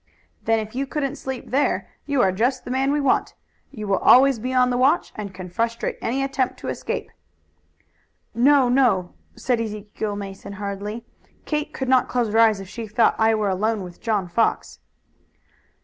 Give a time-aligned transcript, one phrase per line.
[0.41, 3.35] "Then if you couldn't sleep there you are just the man we want.
[3.69, 7.11] You will always be on the watch and can frustrate any attempt to escape."
[8.33, 11.05] "No, no," said Ezekiel Mason hurriedly.
[11.45, 14.79] "Kate could not close her eyes if she thought I were alone with John Fox."